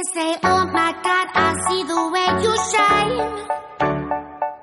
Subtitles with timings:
[0.00, 3.18] They say, oh my God, I see the way you shine.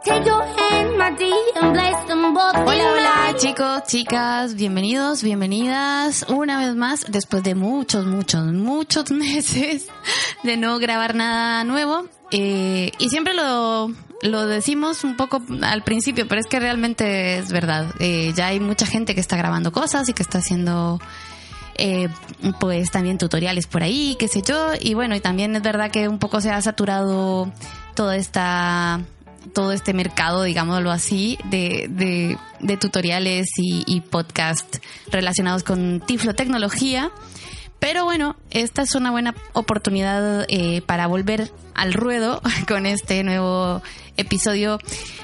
[0.03, 5.21] Take your hand, my dear, and place them both in Hola, hola chicos, chicas, bienvenidos,
[5.21, 9.85] bienvenidas una vez más después de muchos, muchos, muchos meses
[10.41, 12.07] de no grabar nada nuevo.
[12.31, 13.91] Eh, y siempre lo,
[14.23, 17.93] lo decimos un poco al principio, pero es que realmente es verdad.
[17.99, 20.99] Eh, ya hay mucha gente que está grabando cosas y que está haciendo
[21.77, 22.09] eh,
[22.59, 26.07] pues también tutoriales por ahí, qué sé yo, y bueno, y también es verdad que
[26.07, 27.51] un poco se ha saturado
[27.95, 29.01] toda esta
[29.53, 31.87] todo este mercado, digámoslo así, de,
[32.59, 34.77] de, tutoriales y, y podcast
[35.09, 37.11] relacionados con tiflotecnología.
[37.79, 43.81] Pero bueno, esta es una buena oportunidad eh, para volver al ruedo con este nuevo
[44.17, 44.79] episodio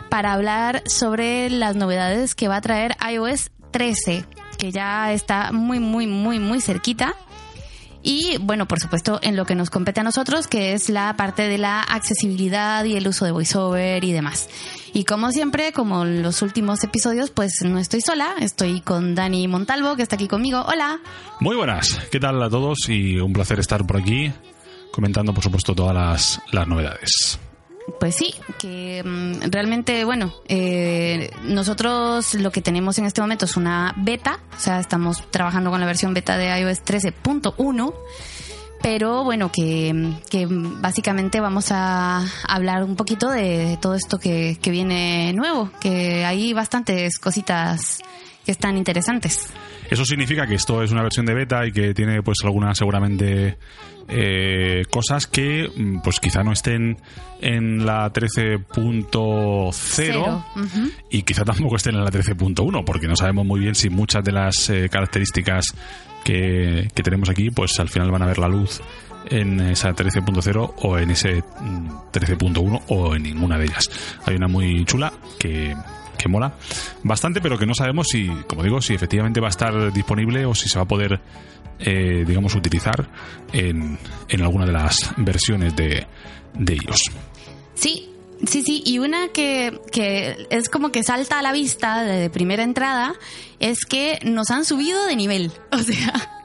[0.09, 4.25] para hablar sobre las novedades que va a traer iOS 13,
[4.63, 7.15] que ya está muy, muy, muy, muy cerquita.
[8.01, 11.49] Y bueno, por supuesto, en lo que nos compete a nosotros, que es la parte
[11.49, 14.49] de la accesibilidad y el uso de VoiceOver y demás.
[14.93, 19.49] Y como siempre, como en los últimos episodios, pues no estoy sola, estoy con Dani
[19.49, 20.63] Montalvo, que está aquí conmigo.
[20.65, 21.01] Hola.
[21.41, 22.87] Muy buenas, ¿qué tal a todos?
[22.87, 24.31] Y un placer estar por aquí
[24.93, 27.37] comentando, por supuesto, todas las, las novedades.
[27.99, 33.57] Pues sí, que mm, realmente, bueno, eh, nosotros lo que tenemos en este momento es
[33.57, 37.93] una beta, o sea, estamos trabajando con la versión beta de iOS 13.1,
[38.81, 44.71] pero bueno, que, que básicamente vamos a hablar un poquito de todo esto que, que
[44.71, 47.99] viene nuevo, que hay bastantes cositas
[48.45, 49.53] que están interesantes.
[49.89, 53.57] Eso significa que esto es una versión de beta y que tiene pues algunas seguramente
[54.07, 56.97] eh, cosas que mm, pues quizá no estén
[57.41, 60.91] en la 13.0 Cero, ujú.
[61.09, 64.31] y quizá tampoco estén en la 13.1 porque no sabemos muy bien si muchas de
[64.31, 65.73] las eh, características
[66.23, 68.81] que, que tenemos aquí pues al final van a ver la luz
[69.29, 73.89] en esa 13.0 o en ese mm, 13.1 o en ninguna de ellas.
[74.25, 75.75] Hay una muy chula que,
[76.23, 76.53] que mola
[77.03, 80.55] bastante, pero que no sabemos si, como digo, si efectivamente va a estar disponible o
[80.55, 81.19] si se va a poder,
[81.79, 83.09] eh, digamos, utilizar
[83.51, 83.99] en,
[84.29, 86.07] en alguna de las versiones de,
[86.53, 87.11] de iOS.
[87.75, 88.09] Sí,
[88.47, 88.83] sí, sí.
[88.85, 93.13] Y una que, que es como que salta a la vista de primera entrada
[93.59, 95.51] es que nos han subido de nivel.
[95.71, 96.42] O sea,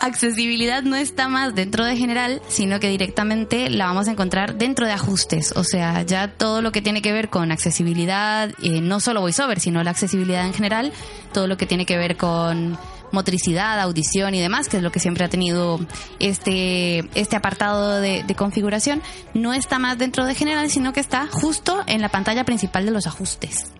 [0.00, 4.86] accesibilidad no está más dentro de general, sino que directamente la vamos a encontrar dentro
[4.86, 5.52] de ajustes.
[5.56, 9.60] O sea, ya todo lo que tiene que ver con accesibilidad, eh, no solo VoiceOver,
[9.60, 10.92] sino la accesibilidad en general,
[11.32, 12.78] todo lo que tiene que ver con
[13.12, 15.78] motricidad, audición y demás, que es lo que siempre ha tenido
[16.18, 19.02] este, este apartado de, de configuración,
[19.32, 22.90] no está más dentro de general, sino que está justo en la pantalla principal de
[22.90, 23.75] los ajustes.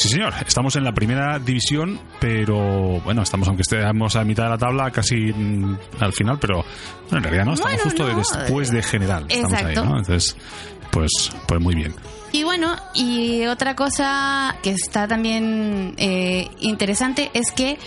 [0.00, 4.48] Sí, señor, estamos en la primera división, pero bueno, estamos, aunque estemos a mitad de
[4.48, 6.64] la tabla, casi mm, al final, pero
[7.10, 9.26] bueno, en realidad no, estamos Bueno, justo de no, después de general.
[9.28, 9.84] Estamos ahí, exacto.
[9.84, 9.98] ¿no?
[9.98, 10.36] Entonces,
[10.90, 11.94] pues, pues muy bien.
[12.32, 17.78] Y bueno, y otra cosa que está también eh, interesante es que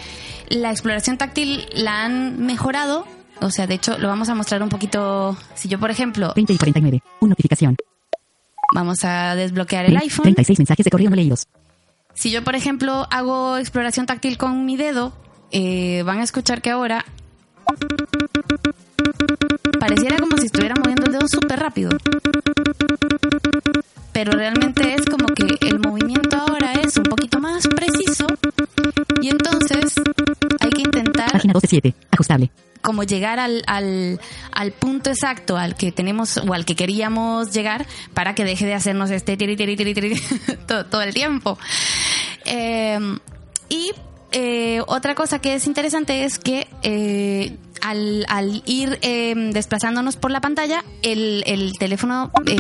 [0.50, 3.07] la exploración táctil la han mejorado.
[3.41, 5.35] O sea, de hecho, lo vamos a mostrar un poquito.
[5.56, 7.01] Si yo, por ejemplo, 20 y 49.
[7.22, 7.75] Una notificación.
[8.72, 10.25] vamos a desbloquear el iPhone.
[10.25, 11.47] 36 mensajes de correo no leídos.
[12.13, 15.13] Si yo, por ejemplo, hago exploración táctil con mi dedo,
[15.51, 17.06] eh, van a escuchar que ahora
[19.79, 21.90] pareciera como si estuviera moviendo el dedo súper rápido.
[24.12, 28.28] Pero realmente es como que el movimiento ahora es un poquito más preciso
[29.22, 29.95] y entonces
[30.59, 31.95] hay que intentar Página 12 7.
[32.12, 32.51] Ajustable.
[32.84, 34.20] Como llegar al, al,
[34.52, 38.76] al punto exacto al que tenemos o al que queríamos llegar para que deje de
[38.76, 40.22] hacernos este tiri, tiri, tiri, tiri
[40.68, 41.58] todo, todo el tiempo.
[42.46, 43.00] Eh,
[43.70, 43.92] y
[44.32, 50.32] eh, otra cosa que es interesante es que eh, al, al ir eh, desplazándonos por
[50.32, 52.56] la pantalla, el, el teléfono, eh,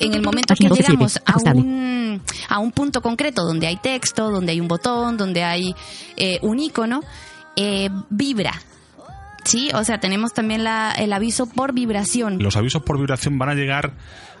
[0.00, 3.76] en el momento que Página 12 llegamos a un, a un punto concreto donde hay
[3.76, 5.74] texto, donde hay un botón, donde hay
[6.16, 7.02] eh, un icono,
[7.56, 8.52] eh, vibra.
[9.44, 12.38] Sí, o sea, tenemos también la, el aviso por vibración.
[12.42, 13.92] Los avisos por vibración van a llegar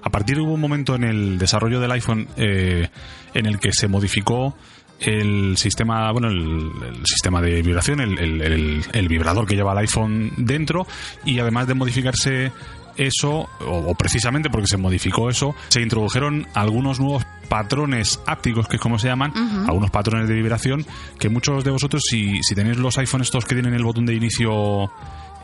[0.02, 2.88] a partir de un momento en el desarrollo del iPhone eh,
[3.34, 4.56] en el que se modificó
[5.00, 6.70] el sistema, bueno, el,
[7.04, 10.86] sistema de vibración, el- el vibrador que lleva el iPhone dentro
[11.24, 12.52] y además de modificarse
[12.96, 18.76] eso, o, o precisamente porque se modificó eso, se introdujeron algunos nuevos patrones ápticos, que
[18.76, 19.32] es como se llaman,
[19.66, 20.84] algunos patrones de vibración,
[21.18, 24.14] que muchos de vosotros, si, si tenéis los iPhone estos que tienen el botón de
[24.14, 24.90] inicio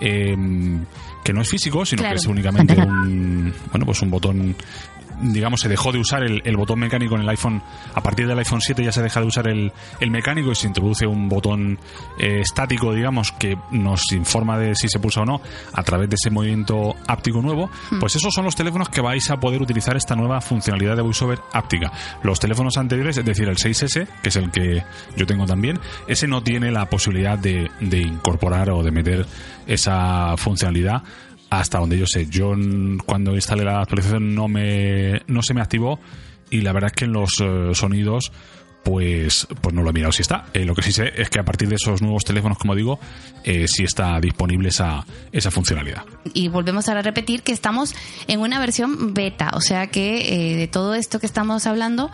[0.01, 0.85] em,
[1.23, 2.15] que no es físico, sino Claro.
[2.15, 4.55] que es únicamente un, bueno, pues un botón
[5.21, 7.63] digamos, se dejó de usar el, el botón mecánico en el iPhone.
[7.95, 10.67] A partir del iPhone 7 ya se deja de usar el, el mecánico y se
[10.67, 11.79] introduce un botón
[12.19, 15.41] eh, estático, digamos, que nos informa de si se pulsa o no
[15.73, 17.71] a través de ese movimiento áptico nuevo.
[17.99, 21.41] Pues esos son los teléfonos que vais a poder utilizar esta nueva funcionalidad de VoiceOver
[21.53, 21.93] áptica.
[22.23, 24.83] Los teléfonos anteriores, es decir, el 6S, que es el que
[25.17, 29.27] yo tengo también, ese no tiene la posibilidad de, de incorporar o de meter
[29.67, 31.03] esa funcionalidad
[31.51, 32.27] hasta donde yo sé.
[32.27, 32.55] Yo
[33.05, 35.99] cuando instalé la actualización no me no se me activó
[36.51, 38.33] y la verdad es que en los eh, sonidos
[38.83, 40.47] pues pues no lo he mirado si está.
[40.55, 42.99] Eh, lo que sí sé es que a partir de esos nuevos teléfonos, como digo,
[43.45, 46.05] eh, sí está disponible esa, esa funcionalidad.
[46.33, 47.95] y volvemos a repetir que estamos
[48.27, 52.11] en una versión beta, o sea que eh, de todo esto que estamos hablando,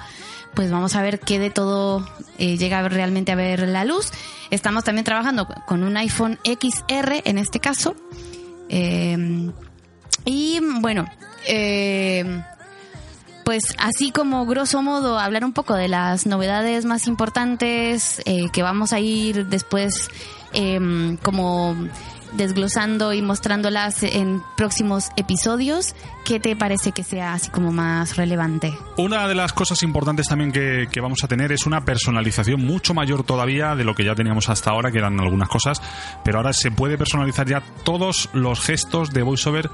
[0.55, 4.11] pues vamos a ver qué de todo eh, llega realmente a ver la luz.
[4.51, 7.95] Estamos también trabajando con un iPhone XR en este caso.
[8.69, 9.51] Eh,
[10.25, 11.07] y bueno,
[11.47, 12.43] eh,
[13.45, 18.65] pues así como grosso modo hablar un poco de las novedades más importantes eh, que
[18.65, 20.11] vamos a ir después
[20.53, 21.77] em, como
[22.33, 25.95] desglosando y mostrándolas en próximos episodios.
[26.25, 28.77] ¿Qué te parece que sea así como más relevante?
[28.97, 32.95] Una de las cosas importantes también que, que vamos a tener es una personalización mucho
[32.95, 35.81] mayor todavía de lo que ya teníamos hasta ahora, que eran algunas cosas,
[36.25, 39.71] pero ahora se puede personalizar ya todos los gestos de VoiceOver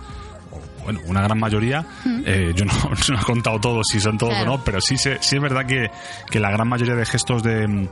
[0.84, 1.84] bueno, una gran mayoría,
[2.24, 2.72] eh, yo no,
[3.10, 4.52] no he contado todos si son todos Claro.
[4.54, 5.90] o no, pero sí, se- sí es verdad que,
[6.30, 7.82] que la gran mayoría de gestos de, mm,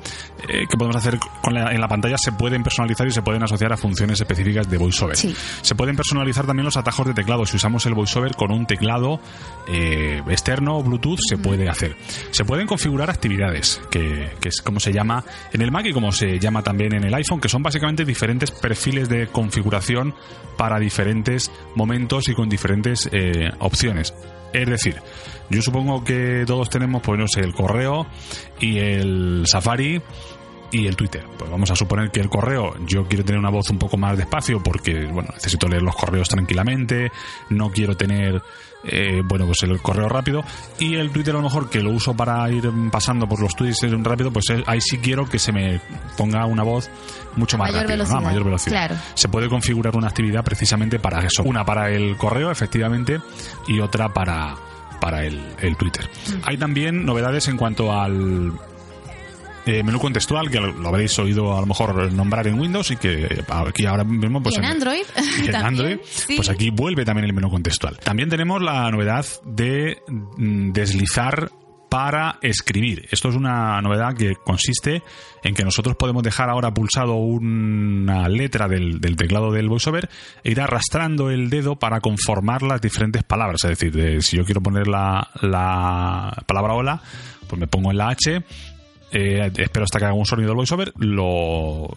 [0.49, 3.43] eh, que podemos hacer con la- en la pantalla se pueden personalizar y se pueden
[3.43, 5.17] asociar a funciones específicas de VoiceOver.
[5.17, 5.35] Sí.
[5.63, 7.45] Se pueden personalizar también los atajos de teclado.
[7.47, 9.21] Si usamos el VoiceOver con un teclado
[9.69, 11.97] eh, externo o Bluetooth, se puede hacer.
[12.31, 16.13] Se pueden configurar actividades, que, que es como se llama en el Mac y como
[16.13, 20.15] se llama también en el iPhone, que son básicamente diferentes perfiles de configuración
[20.57, 22.80] para diferentes momentos y con diferentes
[23.13, 24.15] eh, opciones.
[24.53, 24.97] Es decir,
[25.49, 28.07] yo supongo que todos tenemos, pues no sé, el correo
[28.61, 30.03] y el Safari
[30.73, 31.25] y el Twitter.
[31.39, 34.17] Pues vamos a suponer que el correo, yo quiero tener una voz un poco más
[34.17, 37.11] despacio porque, bueno, necesito leer los correos tranquilamente,
[37.51, 38.43] no quiero tener,
[38.85, 40.43] eh, bueno, pues el correo rápido.
[40.79, 43.81] Y el Twitter a lo mejor que lo uso para ir pasando por los tweets
[44.03, 45.81] rápido, pues ahí sí quiero que se me
[46.17, 46.91] ponga una voz
[47.37, 48.87] mucho más Mayor rápida, velocidad, mayor velocidad.
[48.87, 49.03] claro.
[49.15, 51.43] Se puede configurar una actividad precisamente para eso.
[51.43, 53.21] Una para el correo, efectivamente,
[53.69, 54.57] y otra para
[55.01, 56.07] para el, el Twitter.
[56.45, 58.53] Hay también novedades en cuanto al
[59.67, 63.45] eh, menú contextual, que lo, habréis oído a lo mejor nombrar en Windows y que
[63.49, 65.03] aquí ahora mismo pues y en Android.
[65.45, 66.37] y en Android, sí.
[66.37, 67.99] pues aquí vuelve también el menú contextual.
[67.99, 71.51] También tenemos la novedad de mm, deslizar
[71.89, 73.09] para escribir.
[73.11, 75.03] Esto es una novedad que consiste
[75.43, 80.09] en que nosotros podemos dejar ahora pulsado una letra del, del teclado del VoiceOver
[80.45, 83.65] e ir arrastrando el dedo para conformar las diferentes palabras.
[83.65, 87.03] Es decir, de- si yo quiero poner la, la palabra hola,
[87.49, 88.45] pues me pongo en la H,
[89.13, 91.89] eh, espero hasta que haga un sonido el voiceover, lo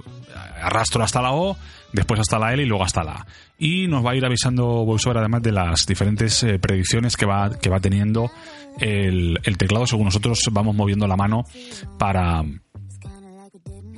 [0.62, 1.58] arrastro hasta la O,
[1.92, 3.28] después hasta la L y luego hasta la A.
[3.58, 7.52] Y nos va a ir avisando voiceover además de las diferentes eh, predicciones que va,
[7.60, 8.32] que va teniendo
[8.80, 11.44] el, el teclado según nosotros vamos moviendo la mano
[11.98, 12.44] para,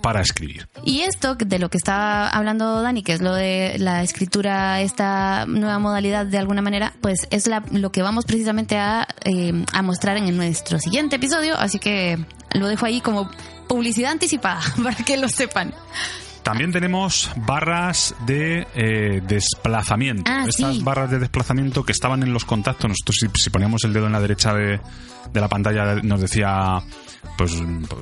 [0.06, 0.68] para escribir.
[0.84, 5.48] Y esto de lo que está hablando Dani, que es lo de la escritura, esta
[5.48, 9.82] nueva modalidad de alguna manera, pues es la- lo que vamos precisamente a, eh, a
[9.82, 12.24] mostrar en nuestro siguiente episodio, así que
[12.54, 13.32] lo dejo ahí como
[13.68, 15.74] publicidad anticipada para que lo sepan.
[16.46, 20.32] También tenemos barras de eh, desplazamiento.
[20.32, 20.84] Ah, Estas sí.
[20.84, 22.88] barras de desplazamiento que estaban en los contactos.
[22.88, 24.80] Nosotros si, si poníamos el dedo en la derecha de,
[25.34, 26.80] de la pantalla nos decía
[27.36, 27.52] pues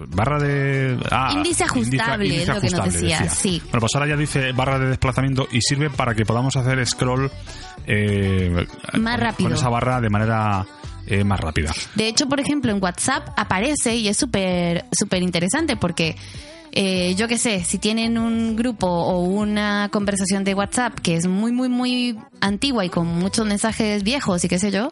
[0.09, 3.61] barra de ah, Índice ajustable, es lo que nos decía, sí.
[3.63, 7.31] Bueno, pues ahora ya dice barra de desplazamiento y sirve para que podamos hacer scroll
[7.87, 8.65] eh,
[8.99, 9.49] Más con- rápido.
[9.49, 10.65] con esa barra de manera
[11.07, 11.73] eh, más rápida.
[11.95, 16.15] De hecho, por ejemplo, en WhatsApp aparece y es súper súper interesante porque
[16.75, 21.27] eh, yo qué sé, si tienen un grupo o una conversación de WhatsApp que es
[21.27, 24.89] muy, muy, muy antigua y con muchos mensajes viejos y qué sé yo,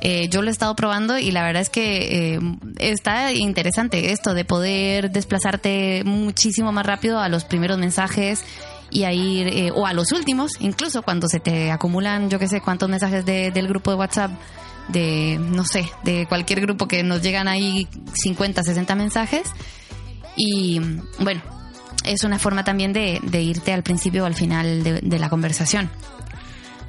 [0.00, 2.40] eh, yo lo he estado probando y la verdad es que eh,
[2.80, 8.42] está interesante esto de poder desplazarte muchísimo más rápido a los primeros mensajes
[8.90, 12.48] y a ir, eh, o a los últimos, incluso cuando se te acumulan, yo qué
[12.48, 14.32] sé, cuántos mensajes de- del grupo de WhatsApp,
[14.88, 19.44] de, no sé, de cualquier grupo que nos llegan ahí 50, 60 mensajes.
[20.36, 20.80] Y
[21.20, 21.40] bueno,
[22.04, 25.28] es una forma también de, de irte al principio o al final de, de la
[25.28, 25.90] conversación.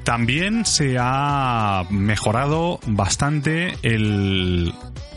[0.02, 4.74] También se ha mejorado bastante el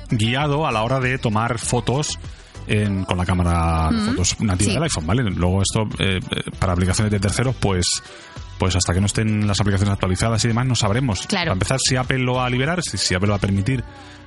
[0.10, 2.18] guiado a la hora de tomar fotos
[2.68, 4.74] en- con la cámara de fotos nativa sí.
[4.76, 5.24] del iPhone, ¿vale?
[5.24, 8.02] Luego esto, eh, eh, para aplicaciones de terceros, pues
[8.58, 11.28] pues hasta que no estén las aplicaciones actualizadas y demás, no sabremos.
[11.28, 11.46] Claro.
[11.46, 13.84] Para empezar, si Apple lo va a liberar, si, si Apple va a permitir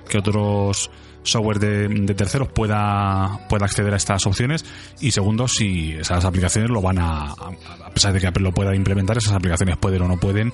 [0.08, 0.90] que otros
[1.22, 4.64] software de, de terceros pueda, pueda acceder a estas opciones
[5.00, 8.75] y segundo si esas aplicaciones lo van a a pesar de que Apple lo pueda
[8.75, 10.52] implementar esas aplicaciones pueden o no pueden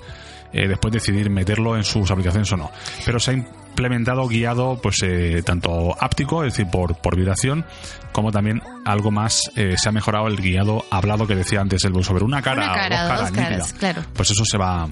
[0.53, 2.71] eh, después decidir meterlo en sus aplicaciones o no
[3.05, 3.35] pero se ha
[3.77, 7.67] implementado guiado pues eh, tanto áptico es decir por, por vibración
[8.13, 12.03] como también algo más eh, se ha mejorado el guiado hablado que decía antes el
[12.03, 13.79] sobre una cara, Una cara, o dos caras, dos caras, nítida.
[13.79, 14.03] claro.
[14.15, 14.89] pues eso se va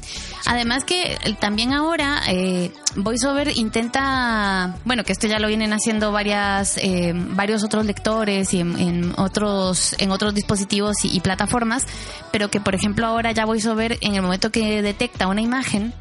[0.47, 6.13] Además que eh, también ahora eh, VoiceOver intenta, bueno, que esto ya lo vienen haciendo
[6.13, 11.87] varias, eh, varios otros lectores y en, en otros, en otros dispositivos y, y plataformas,
[12.31, 15.95] pero que por ejemplo ahora ya VoiceOver en el momento que detecta una imagen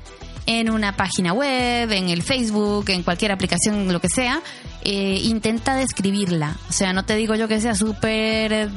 [0.45, 4.41] en una página web, en el Facebook, en cualquier aplicación, lo que sea,
[4.83, 6.57] eh, intenta describirla.
[6.69, 8.69] O sea, no te digo yo que sea súper eh,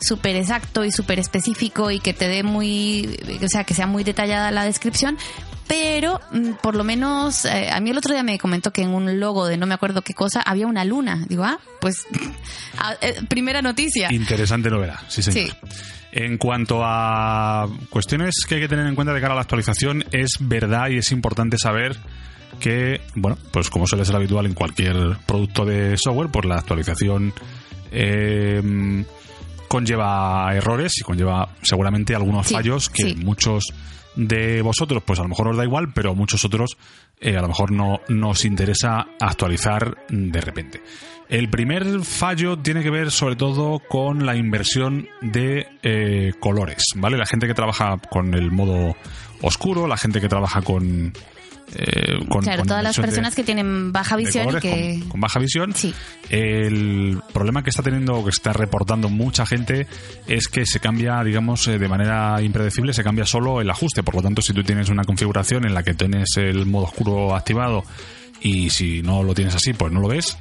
[0.00, 4.02] súper exacto y súper específico y que te dé muy, o sea, que sea muy
[4.02, 5.18] detallada la descripción,
[5.70, 8.90] pero mm, por lo menos eh, a mí el otro día me comentó que en
[8.90, 11.24] un logo de no me acuerdo qué cosa había una luna.
[11.28, 12.06] Digo, ah, pues
[12.78, 14.12] ah, eh, primera noticia.
[14.12, 15.48] Interesante novedad, sí señor.
[15.48, 15.56] Sí.
[16.10, 20.04] En cuanto a cuestiones que hay que tener en cuenta de cara a la actualización,
[20.10, 21.96] es verdad y es importante saber
[22.58, 27.32] que, bueno, pues como suele ser habitual en cualquier producto de software, pues la actualización
[27.92, 29.04] eh,
[29.68, 33.14] conlleva errores y conlleva seguramente algunos Sí, fallos que sí.
[33.14, 33.66] muchos
[34.16, 36.76] de vosotros, pues a lo mejor os da igual, pero muchos otros
[37.20, 40.82] eh, a lo mejor no nos interesa actualizar de repente.
[41.28, 47.16] El primer fallo tiene que ver sobre todo con la inversión de eh, colores, ¿vale?
[47.16, 48.96] La gente que trabaja con el modo
[49.42, 51.12] oscuro, la gente que trabaja con...
[51.76, 54.98] eh, con Claro, con todas las de- personas que tienen baja visión y colores, que...
[55.00, 55.72] con, con baja visión.
[55.74, 55.94] Sí.
[56.28, 59.86] El problema que está teniendo, o que está reportando mucha gente,
[60.26, 64.02] es que se cambia, digamos, eh, de manera impredecible, se cambia solo el ajuste.
[64.02, 67.34] Por lo tanto, si tú tienes una configuración en la que tienes el modo oscuro
[67.34, 67.82] activado
[68.40, 70.36] y si no lo tienes así, pues no lo ves.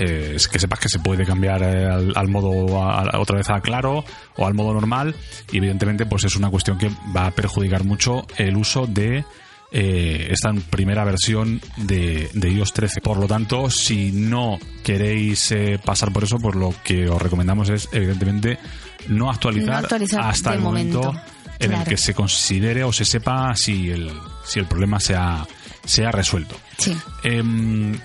[0.00, 3.50] eh, es que sepas que se puede cambiar al, al modo a- a- otra vez
[3.50, 4.04] a claro
[4.36, 5.12] o al modo normal
[5.50, 9.24] y evidentemente pues es una cuestión que va a perjudicar mucho el uso de
[9.70, 13.00] eh, esta primera versión de, de iOS 13.
[13.00, 17.68] Por lo tanto, si no queréis eh, pasar por eso, pues lo que os recomendamos
[17.68, 18.58] es, evidentemente,
[19.08, 21.22] no actualizar, No actualizar hasta el momento, momento.
[21.58, 24.10] en el que se considere o se sepa si el,
[24.44, 25.46] si el problema se ha,
[25.84, 26.56] se ha resuelto.
[26.78, 26.96] Sí.
[27.22, 27.98] Em,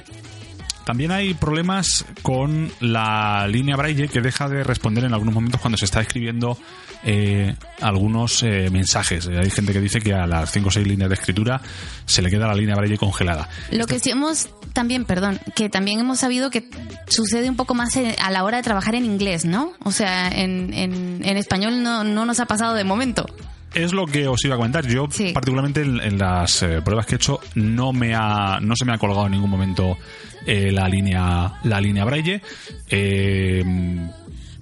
[0.85, 5.77] también hay problemas con la línea Braille que deja de responder en algunos momentos cuando
[5.77, 6.57] se está escribiendo
[7.05, 9.27] eh, algunos eh, mensajes.
[9.27, 11.61] Hay gente que dice que a las 5 o 6 líneas de escritura
[12.05, 13.49] se le queda la línea Braille congelada.
[13.71, 16.69] Lo que sí hemos también, perdón, que también hemos sabido que
[17.07, 19.73] sucede un poco más eh, a la hora de trabajar en inglés, ¿no?
[19.83, 23.25] O sea, en, en, en español no, no nos ha pasado de momento.
[23.73, 24.85] Es lo que os iba a comentar.
[24.85, 25.31] Yo, Sí.
[25.33, 28.93] particularmente en, en las eh, pruebas que he hecho, no me ha, no se me
[28.93, 29.97] ha colgado en ningún momento
[30.45, 32.41] eh, la línea, la línea Braille.
[32.89, 33.63] Eh,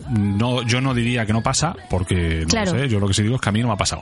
[0.09, 2.73] no, yo no diría que no pasa, porque no Claro.
[2.73, 2.89] lo sé.
[2.89, 4.01] Yo lo que sí digo es que a mí no me ha pasado.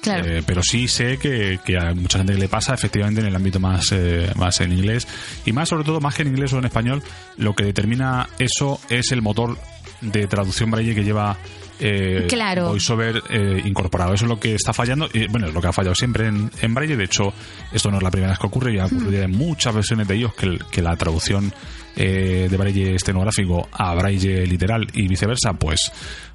[0.00, 0.24] Claro.
[0.26, 3.36] Eh, pero sí sé que, que a mucha gente que le pasa efectivamente en el
[3.36, 5.06] ámbito más, eh, más en inglés
[5.44, 7.02] y más sobre todo más que en inglés o en español
[7.36, 9.58] lo que determina eso es el motor
[10.00, 11.36] de traducción braille que lleva
[11.80, 12.68] eh, Claro.
[12.68, 15.72] VoiceOver eh, incorporado eso es lo que está fallando y bueno es lo que ha
[15.72, 17.32] fallado siempre en, en braille de hecho
[17.72, 20.14] esto no es la primera vez que ocurre ya ha ocurrido en muchas versiones de
[20.14, 21.52] ellos que, la traducción
[21.96, 25.92] eh, de braille estenográfico a braille literal y viceversa pues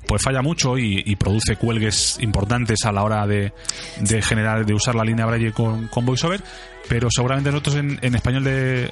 [0.07, 3.53] pues falla mucho y, y produce cuelgues importantes a la hora de,
[4.01, 6.41] de generar, de usar la línea Braille con, con VoiceOver,
[6.87, 8.91] pero seguramente nosotros en, en español de,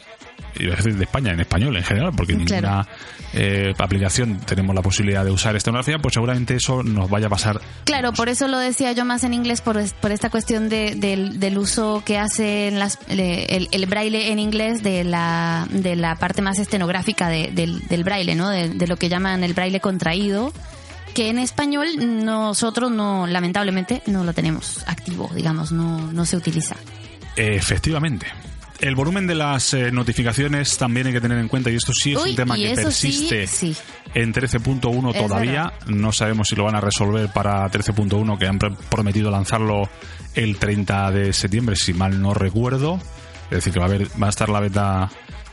[0.55, 2.45] decir de España, en español en general, porque Claro.
[2.67, 2.87] ninguna
[3.33, 7.59] eh, aplicación tenemos la posibilidad de usar estenografía, pues seguramente eso nos vaya a pasar.
[7.85, 11.39] Claro, por eso lo decía yo más en inglés, por, por esta cuestión de, del,
[11.39, 16.15] del uso que hace las, le- el, el braille en inglés de la, de la
[16.15, 18.49] parte más estenográfica de- del, del braille, ¿no?
[18.49, 20.53] De, de lo que llaman el braille contraído,
[21.15, 21.87] que en español
[22.23, 26.75] nosotros no, lamentablemente, no lo tenemos activo, digamos, no, no se utiliza.
[27.35, 28.27] Efectivamente.
[28.83, 32.11] El volumen de las eh, notificaciones también hay que tener en cuenta, y esto sí
[32.11, 33.77] es Uy, un tema que eso sí, persiste sí.
[34.13, 35.71] en 13.1 Es todavía.
[35.87, 39.89] No sabemos si lo van a resolver para 13.1, que han prometido lanzarlo
[40.35, 42.99] el 30 de septiembre, si mal no recuerdo.
[43.45, 45.09] Es decir, que va a, haber, va a estar la beta.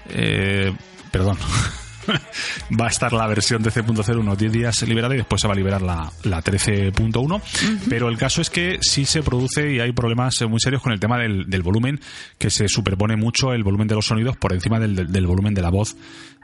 [0.09, 0.75] eh,
[1.13, 1.39] perdón.
[2.81, 5.55] va a estar la versión de C.0 unos 10 días liberada y después se va
[5.55, 7.43] a liberar la, la 13.1.
[7.89, 11.01] Pero el caso es que sí se produce y hay problemas muy serios con el
[11.01, 12.01] tema del, del volumen,
[12.39, 15.55] que se superpone mucho el volumen de los sonidos por encima del, del- del volumen
[15.55, 15.97] de la voz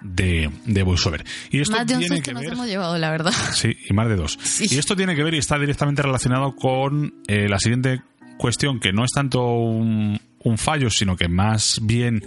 [0.03, 1.25] de, de VoiceOver.
[1.51, 2.53] Y esto Más de un tiene que nos ver...
[2.53, 3.33] hemos llevado, la verdad.
[3.53, 4.39] Sí, y más de dos.
[4.43, 4.67] Sí.
[4.71, 8.03] Y esto tiene que ver y está directamente relacionado con eh, la siguiente
[8.39, 12.23] cuestión, que no es tanto un, un fallo, sino que más bien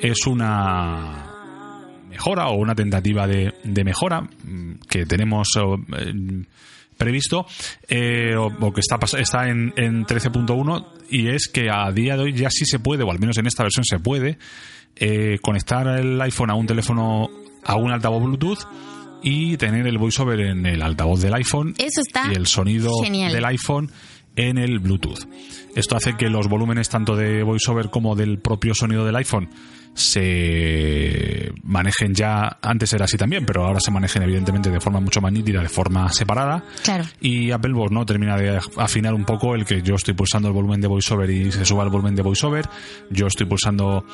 [0.00, 1.29] es una
[2.10, 6.44] mejora o una tentativa de, de mejora mm, que tenemos eh,
[6.96, 7.46] previsto
[7.88, 12.24] eh, o, o que está, está en, en 13.1 y es que a día de
[12.24, 14.38] hoy ya sí se puede, o al menos en esta versión se puede,
[14.96, 17.30] eh, conectar el iPhone a un teléfono,
[17.64, 18.66] a un altavoz Bluetooth
[19.22, 23.32] y tener el voiceover en el altavoz del iPhone Eso está y el sonido genial.
[23.32, 23.90] del iPhone
[24.36, 25.26] en el Bluetooth.
[25.74, 29.50] Esto hace que los volúmenes tanto de VoiceOver como del propio sonido del iPhone
[29.94, 35.20] se manejen ya, antes era así también, pero ahora se manejen evidentemente de forma mucho
[35.20, 36.64] más nítida, de forma separada.
[36.82, 37.04] Claro.
[37.20, 40.54] Y Apple pues, no termina de afinar un poco el que yo estoy pulsando el
[40.54, 42.68] volumen de VoiceOver y se suba el volumen de VoiceOver.
[43.10, 44.04] Yo estoy pulsando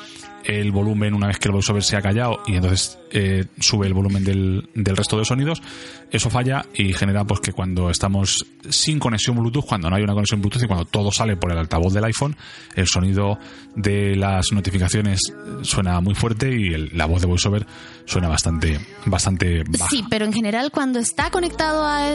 [0.47, 3.93] el volumen una vez que el VoiceOver se ha callado y entonces eh, sube el
[3.93, 5.61] volumen del, del resto de sonidos.
[6.09, 10.13] Eso falla y genera pues que cuando estamos sin conexión Bluetooth, cuando no hay una
[10.13, 12.35] conexión Bluetooth y cuando todo sale por el altavoz del iPhone,
[12.75, 13.37] el sonido
[13.75, 15.19] de las notificaciones
[15.63, 17.65] suena muy fuerte y el- la voz de VoiceOver
[18.07, 19.87] suena bastante, bastante baja.
[19.89, 22.13] Sí, pero en general cuando está conectado a,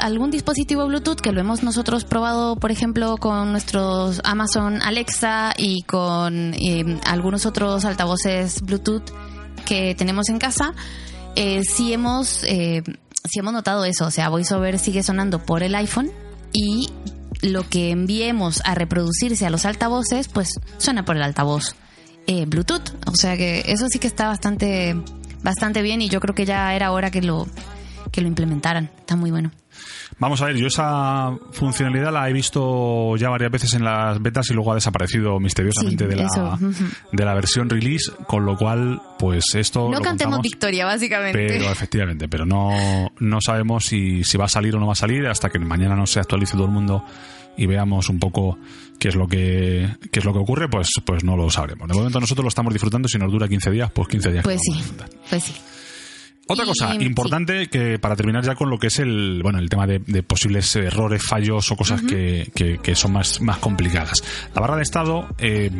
[0.00, 5.82] algún dispositivo Bluetooth, que lo hemos nosotros probado, por ejemplo, con nuestros Amazon Alexa y
[5.82, 9.04] con eh, algunos otros altavoces Bluetooth
[9.64, 10.74] que tenemos en casa,
[11.36, 12.82] eh, sí hemos eh,
[13.24, 16.10] sí hemos notado eso, o sea, VoiceOver sigue sonando por el iPhone
[16.52, 16.90] y
[17.42, 20.48] lo que enviemos a reproducirse a los altavoces, pues
[20.78, 21.74] suena por el altavoz
[22.26, 22.90] eh, Bluetooth.
[23.06, 24.96] O sea que eso sí que está bastante,
[25.44, 27.46] bastante bien y yo creo que ya era hora que lo,
[28.10, 28.90] que lo implementaran.
[28.98, 29.52] Está muy bueno.
[30.18, 34.48] Vamos a ver, yo esa funcionalidad la he visto ya varias veces en las betas
[34.50, 36.58] y luego ha desaparecido misteriosamente Sí, de, la,
[37.10, 41.46] de la versión release, con lo cual, pues esto No cantemos victoria, básicamente.
[41.48, 44.96] Pero efectivamente, pero no, no sabemos si, si va a salir o no va a
[44.96, 47.04] salir hasta que mañana no se actualice todo el mundo
[47.56, 48.58] y veamos un poco
[49.04, 51.86] qué es lo que qué es lo que ocurre, pues pues no lo sabremos.
[51.86, 54.44] De momento nosotros lo estamos disfrutando, si nos dura 15 días, pues 15 días.
[54.44, 54.82] Pues sí,
[55.28, 55.52] pues sí.
[56.46, 57.04] Otra cosa sí.
[57.04, 60.22] importante que para terminar ya con lo que es el bueno el tema de, de
[60.22, 64.24] posibles errores, fallos o cosas que, que- que son más, más complicadas.
[64.54, 65.70] La barra de estado eh,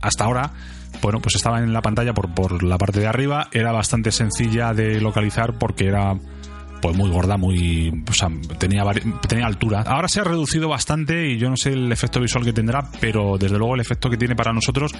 [0.00, 0.52] hasta ahora
[1.00, 4.74] bueno pues estaba en la pantalla por, por la parte de arriba, era bastante sencilla
[4.74, 6.18] de localizar porque era
[6.82, 7.90] pues muy gorda, muy
[8.58, 8.82] tenía
[9.28, 9.82] tenía altura.
[9.86, 13.38] Ahora se ha reducido bastante y yo no sé el efecto visual que tendrá, pero
[13.38, 14.92] desde luego el efecto que tiene para nosotros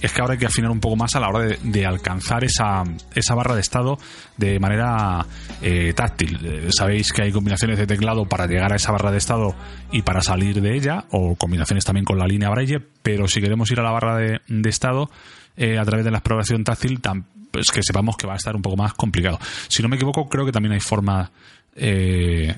[0.00, 2.82] es que ahora hay que afinar un poco más a la hora de, alcanzar esa,
[3.14, 3.98] esa barra de estado
[4.36, 5.24] de manera
[5.62, 6.38] eh, táctil.
[6.44, 9.54] Eh, Sabéis que hay combinaciones de teclado para llegar a esa barra de estado
[9.92, 13.70] y para salir de ella, o combinaciones también con la línea Braille, pero si queremos
[13.70, 15.08] ir a la barra de, de estado
[15.56, 18.54] eh, a través de la exploración táctil, tam- pues que sepamos que va a estar
[18.54, 19.38] un poco más complicado.
[19.68, 21.30] Si no me equivoco, creo que también hay forma
[21.74, 22.56] eh,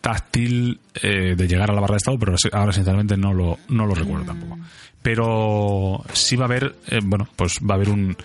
[0.00, 3.86] táctil eh, de llegar a la barra de estado, pero ahora sinceramente no lo, no
[3.86, 4.58] lo recuerdo tampoco.
[5.02, 8.16] Pero sí va a haber, eh, bueno, pues va a haber un,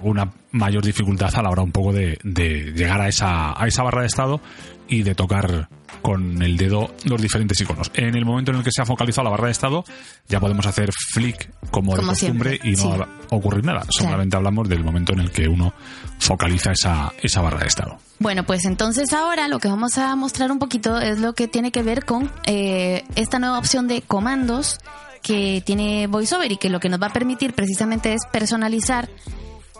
[0.00, 3.82] una mayor dificultad a la hora un poco de, de llegar a esa, a esa
[3.82, 4.40] barra de estado
[4.88, 5.68] y de tocar
[6.02, 7.90] con el dedo los diferentes iconos.
[7.94, 9.84] En el momento en el que se ha focalizado la barra de estado,
[10.28, 12.98] ya podemos hacer flick como, de costumbre siempre, y no sí.
[12.98, 13.84] va a ocurrir nada.
[13.88, 15.72] Solamente hablamos del momento en el que uno
[16.18, 17.98] focaliza esa, esa barra de estado.
[18.18, 21.72] Bueno, pues entonces ahora lo que vamos a mostrar un poquito es lo que tiene
[21.72, 24.78] que ver con eh, esta nueva opción de comandos
[25.22, 29.08] que tiene VoiceOver y que lo que nos va a permitir precisamente es personalizar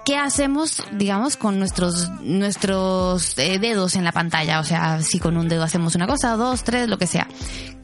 [0.05, 4.61] qué hacemos, digamos, con nuestros nuestros eh, dedos en la pantalla.
[4.61, 7.27] O sea, si con un dedo hacemos una cosa, dos, tres, lo que sea.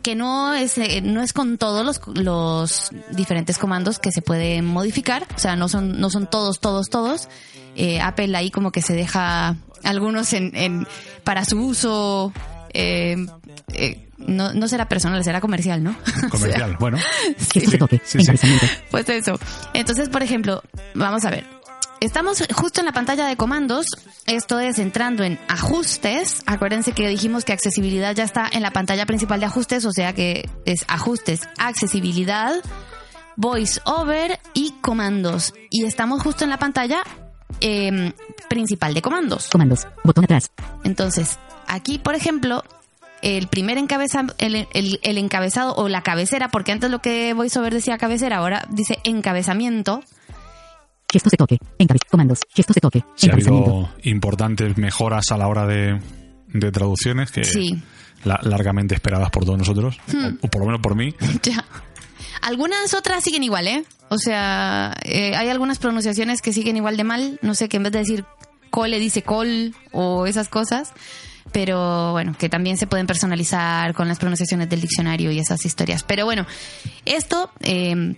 [0.02, 4.64] Que no es eh, no es con todos los, los diferentes comandos que se pueden
[4.66, 5.26] modificar.
[5.35, 7.28] O sea, no son no son todos, todos, todos.
[7.76, 10.87] Eh, Apple ahí como que se deja algunos en, en
[11.24, 12.33] para su uso.
[12.72, 13.16] eh,
[13.72, 15.96] eh, no, no será personal, será comercial, ¿no?
[16.06, 16.98] O sea, Comercial, bueno.
[17.38, 18.18] Sí, sí.
[18.18, 18.66] encabezamiento.
[18.90, 19.38] pues eso.
[19.72, 20.62] Entonces, por ejemplo,
[20.94, 21.46] vamos a ver.
[22.00, 23.86] Estamos justo en la pantalla de comandos.
[24.26, 26.42] Esto es entrando en ajustes.
[26.46, 30.14] Acuérdense que dijimos que accesibilidad ya está en la pantalla principal de ajustes, o sea
[30.14, 32.54] que es ajustes, accesibilidad,
[33.36, 35.52] voice over y comandos.
[35.68, 37.02] Y estamos justo en la pantalla
[37.60, 38.12] em,
[38.48, 39.48] principal de comandos.
[39.48, 39.86] Comandos.
[40.02, 40.50] Botón atrás.
[40.84, 42.64] Entonces, aquí, por ejemplo,
[43.20, 47.74] el primer encabeza, el, el- el encabezado o la cabecera, porque antes lo que VoiceOver
[47.74, 50.02] decía cabecera, ahora dice encabezamiento.
[51.12, 51.59] Gestos de toque.
[51.79, 52.03] Encabez.
[52.11, 52.40] Comandos.
[52.55, 53.05] Gestos de toque.
[53.16, 56.01] Si ha habido importantes mejoras a la hora de,
[56.49, 57.75] de traducciones que Sí.
[57.75, 57.83] Hmm.
[58.29, 61.14] la- largamente esperadas por todos nosotros, o, o por lo menos por mí.
[61.42, 61.64] Ya.
[62.42, 63.85] Algunas otras siguen igual, ¿eh?
[64.09, 67.38] O sea, eh, hay algunas pronunciaciones que siguen igual de mal.
[67.42, 68.25] No sé, que en vez de decir
[68.70, 70.92] cole dice col o esas cosas.
[71.53, 76.03] Pero bueno, que también se pueden personalizar con las pronunciaciones del diccionario y esas historias.
[76.05, 76.46] Pero bueno,
[77.05, 78.14] esto eh,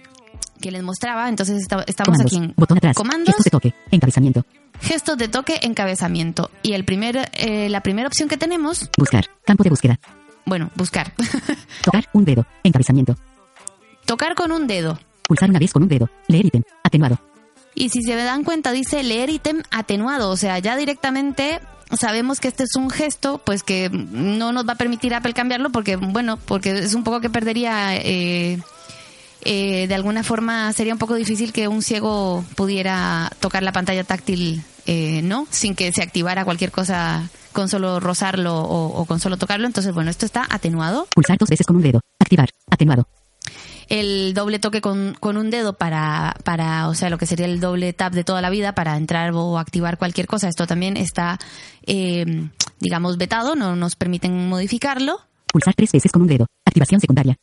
[0.62, 2.33] que les mostraba, entonces esta- estamos Comandos.
[2.33, 2.96] aquí en Botón atrás.
[2.96, 3.75] comandos, Gestos de toque.
[3.90, 4.46] Encabezamiento.
[4.81, 6.51] gestos de toque, encabezamiento.
[6.62, 9.27] Y el primer, eh, la primera opción que tenemos, Buscar.
[9.44, 10.01] Campo de búsqueda.
[10.46, 11.12] bueno, buscar.
[11.85, 12.46] Tocar un dedo.
[12.64, 13.16] Encabezamiento.
[14.07, 14.98] Tocar con un dedo.
[15.29, 16.09] Pulsar una vez con un dedo.
[16.29, 16.62] Leer ítem.
[16.83, 17.18] Atenuado.
[17.75, 20.31] Y si se dan cuenta, dice leer ítem atenuado.
[20.31, 21.61] O sea, ya directamente
[21.98, 25.70] sabemos que este es un gesto, pues que no nos va a permitir Apple cambiarlo
[25.70, 27.96] porque, bueno, porque es un poco que perdería...
[27.96, 28.59] eh,
[29.45, 34.05] eh, de alguna forma sería un poco difícil que un ciego pudiera tocar la pantalla
[34.05, 35.47] táctil, eh, ¿no?
[35.51, 39.67] Sin que se activara cualquier cosa con solo rozarlo o, o con solo tocarlo.
[39.67, 41.07] Entonces, bueno, esto está atenuado.
[41.15, 42.01] Pulsar dos veces con un dedo.
[42.19, 42.49] Activar.
[42.71, 43.07] Atenuado.
[43.89, 47.61] el doble toque con, con un dedo para, para, o sea, lo que sería el
[47.61, 50.49] doble tap de toda la vida para entrar o activar cualquier cosa.
[50.49, 51.39] Esto también está,
[51.87, 52.49] eh,
[52.81, 55.21] digamos, vetado, no nos permiten modificarlo.
[55.53, 56.47] Pulsar tres veces con un dedo.
[56.65, 57.37] Activación secundaria.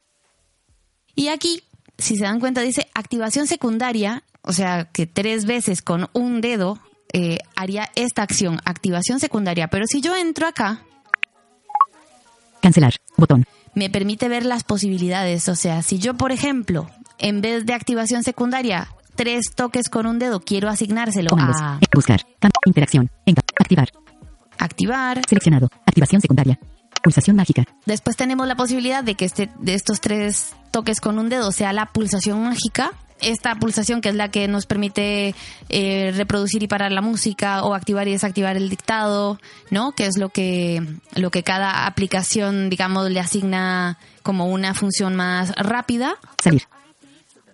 [1.13, 1.61] Y aquí,
[1.99, 6.79] si se dan cuenta, dice activación secundaria, o sea, que tres veces con un dedo
[7.13, 9.67] eh, haría esta acción, activación secundaria.
[9.67, 10.81] Pero si yo entro acá,
[12.61, 12.93] Cancelar.
[13.17, 13.45] Botón.
[13.73, 15.47] me permite ver las posibilidades.
[15.49, 20.19] O sea, si yo, por ejemplo, en vez de activación secundaria, tres toques con un
[20.19, 21.57] dedo, quiero asignárselo Comandos.
[21.59, 22.21] a Buscar.
[22.65, 23.09] Interacción.
[23.59, 23.89] Activar.
[24.57, 25.21] activar.
[25.27, 25.69] Seleccionado.
[25.85, 26.59] Activación secundaria.
[27.03, 27.63] Pulsación mágica.
[27.85, 31.73] Después tenemos la posibilidad de que este, de estos tres toques con un dedo sea
[31.73, 32.91] la pulsación mágica.
[33.21, 35.35] Esta pulsación que es la que nos permite
[35.67, 39.39] eh, reproducir y parar la música o activar y desactivar el dictado,
[39.71, 39.91] ¿no?
[39.91, 40.81] Que es lo que,
[41.15, 46.15] lo que cada aplicación, digamos, le asigna como una función más rápida.
[46.41, 46.63] Salir.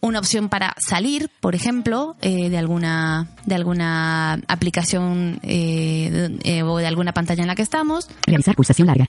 [0.01, 6.09] una opción para salir, por ejemplo, eh, de alguna de alguna aplicación eh,
[6.43, 8.07] de- eh, o de alguna pantalla en la que estamos.
[8.27, 9.07] Realizar pulsación larga.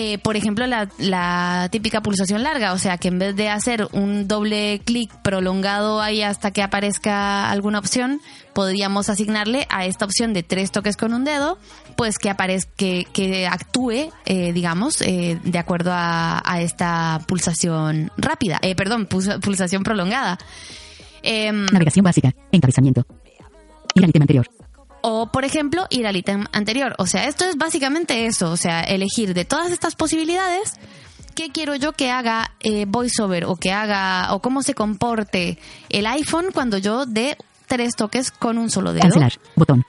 [0.00, 4.28] Eh, por ejemplo, la, típica pulsación larga, o sea, que en vez de hacer un
[4.28, 8.20] doble clic prolongado ahí hasta que aparezca alguna opción,
[8.52, 11.58] podríamos asignarle a esta opción de tres toques con un dedo,
[11.96, 19.08] pues que aparezca, que, actúe, eh, digamos, eh, de acuerdo a, esta pulsación rápida, perdón,
[19.08, 20.38] pulsa- pulsación prolongada.
[21.22, 22.32] Em, Navegación básica.
[22.52, 23.04] Encabezamiento.
[23.96, 24.46] Ir al ítem anterior.
[25.02, 26.94] O, por ejemplo, ir al ítem anterior.
[26.98, 28.50] O sea, esto es básicamente eso.
[28.50, 30.74] O sea, elegir de todas estas posibilidades
[31.34, 35.56] qué quiero yo que haga eh, VoiceOver o que haga o cómo se comporte
[35.88, 37.36] el iPhone cuando yo dé
[37.68, 39.02] tres toques con un solo dedo.
[39.02, 39.32] Cancelar.
[39.54, 39.84] Botón.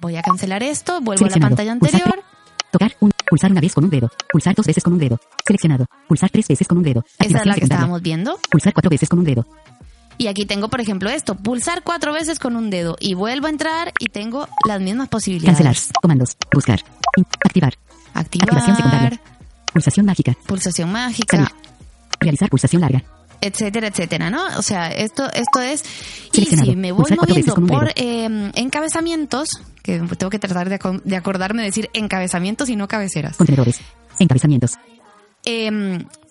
[0.00, 2.24] Voy a cancelar esto, vuelvo a la pantalla Pulsar anterior.
[2.70, 3.10] Tocar un.
[3.28, 4.10] Pulsar una vez con un dedo.
[4.32, 5.18] Pulsar dos veces con un dedo.
[5.46, 5.86] Seleccionado.
[6.08, 7.04] Pulsar tres veces con un dedo.
[7.18, 8.38] Esa es la que estábamos viendo.
[8.50, 9.44] Pulsar cuatro veces con un dedo.
[10.20, 13.50] Y aquí tengo, por ejemplo, esto, pulsar cuatro veces con un dedo y vuelvo a
[13.50, 15.56] entrar y tengo las mismas posibilidades.
[15.56, 15.76] Cancelar.
[16.02, 16.36] Comandos.
[16.52, 16.80] Buscar.
[17.16, 17.74] In- activar.
[18.12, 19.06] Activación secundaria.
[19.08, 19.20] Activar,
[19.72, 20.34] Pulsación mágica.
[20.46, 21.36] pulsación mágica.
[21.38, 21.52] Salir.
[22.20, 23.02] Realizar pulsación larga.
[23.40, 24.44] etcétera, etcétera, ¿no?
[24.58, 25.84] O sea, esto, esto es...
[26.34, 29.48] Y si me voy moviendo por eh, encabezamientos,
[29.82, 33.80] que tengo que tratar de, acordarme de decir encabezamientos y no cabeceras, Contenedores.
[34.18, 34.72] Encabezamientos.
[35.46, 35.70] eh,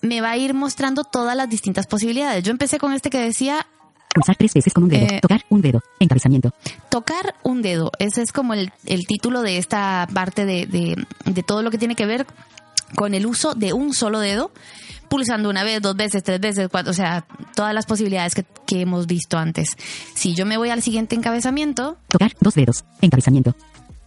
[0.02, 2.44] me va a ir mostrando todas las distintas posibilidades.
[2.44, 3.66] Yo empecé con este que decía
[4.14, 5.06] Pulsar tres veces con un dedo.
[5.06, 5.80] Eh, Tocar un dedo.
[6.00, 6.52] Encabezamiento.
[6.88, 7.92] tocar un dedo.
[7.98, 10.96] Ese es como el, el título de esta parte de, de,
[11.26, 12.26] de todo lo que tiene que ver
[12.96, 14.50] con el uso de un solo dedo,
[15.08, 18.80] pulsando una vez, dos veces, tres veces, cuatro, o sea, todas las posibilidades que, que
[18.80, 19.76] hemos visto antes.
[20.14, 22.84] Si yo me voy al siguiente encabezamiento, Tocar dos dedos.
[23.00, 23.54] Encabezamiento.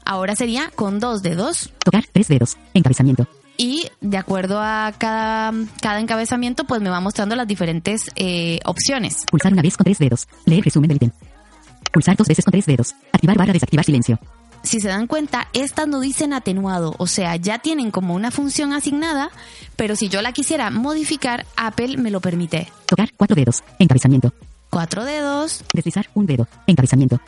[0.03, 1.71] ahora sería con dos dedos.
[1.79, 2.57] Tocar tres dedos.
[2.73, 3.25] Encabezamiento.
[3.57, 9.17] Y de acuerdo a cada, cada encabezamiento, pues me va mostrando las diferentes eh, opciones.
[9.29, 10.27] Pulsar una vez con tres dedos.
[10.45, 11.11] Leer resumen del ítem.
[11.91, 12.95] Pulsar dos veces con tres dedos.
[13.11, 14.19] Activar barra desactivar silencio.
[14.63, 18.71] si se dan cuenta, estas no dicen atenuado, o sea, ya tienen como una función
[18.71, 19.29] asignada,
[19.75, 22.71] pero si yo la quisiera modificar, Apple me lo permite.
[22.87, 23.63] Tocar cuatro dedos.
[23.77, 24.33] Encabezamiento.
[24.69, 25.63] Cuatro dedos.
[25.73, 26.47] Deslizar un dedo.
[26.65, 27.19] Encabezamiento.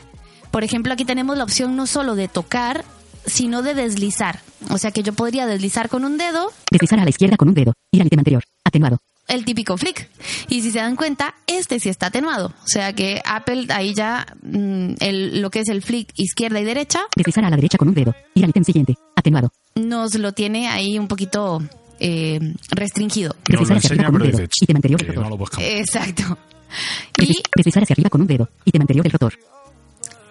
[0.49, 2.85] Por ejemplo, aquí tenemos la opción no solo de tocar,
[3.25, 4.39] sino de deslizar.
[4.69, 7.53] O sea que yo podría deslizar con un dedo Deslizar a la izquierda con un
[7.55, 7.73] dedo.
[7.91, 8.43] Ir al ítem anterior.
[8.63, 8.97] Atenuado.
[9.27, 10.09] el típico flick.
[10.49, 12.47] Y si se dan cuenta, este sí está atenuado.
[12.47, 16.63] O sea que Apple ahí ya mm, el, lo que es el flick izquierda y
[16.65, 18.13] derecha Deslizar a la derecha con un dedo.
[18.35, 18.95] Ir al ítem siguiente.
[19.15, 19.51] Atenuado.
[19.75, 21.61] nos lo tiene ahí un poquito
[21.99, 22.39] eh,
[22.71, 23.35] restringido.
[23.47, 24.47] Lo Deslizar hacia arriba con un dedo.
[24.61, 25.77] Ítem anterior no puedes cambiar.
[25.79, 26.37] Exacto.
[27.17, 28.49] Y Desliz- Deslizar hacia arriba con un dedo.
[28.65, 29.33] Ítem anterior del rotor.